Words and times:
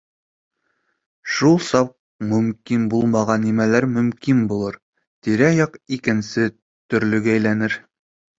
Шул 1.33 1.59
саҡ 1.65 1.91
мөмкин 2.31 2.87
булмаған 2.93 3.45
нәмәләр 3.49 3.87
мөмкин 3.99 4.41
булыр, 4.53 4.79
тирә-яҡ 5.29 5.79
икенсе 5.99 6.49
төрлөгә 6.95 7.33
әйләнер. 7.37 7.79